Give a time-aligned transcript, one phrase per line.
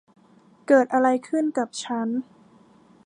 [0.67, 2.07] เกิดอะไรขึ้นกับฉัน